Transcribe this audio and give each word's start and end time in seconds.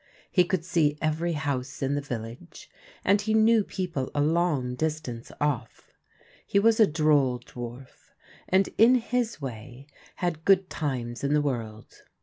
He 0.31 0.45
could 0.45 0.65
see 0.65 0.97
every 0.99 1.33
house 1.33 1.83
in 1.83 1.93
the 1.93 2.01
village, 2.01 2.71
and 3.05 3.21
he 3.21 3.35
knew 3.35 3.63
people 3.63 4.09
a 4.15 4.21
long 4.21 4.73
distance 4.73 5.31
off. 5.39 5.91
He 6.43 6.57
was 6.57 6.79
a 6.79 6.87
droll 6.87 7.39
dwarf, 7.39 8.09
and, 8.49 8.69
in 8.79 8.95
his 8.95 9.39
way, 9.39 9.85
had 10.15 10.43
good 10.43 10.71
times 10.71 11.23
in 11.23 11.35
the 11.35 11.39
world. 11.41 12.01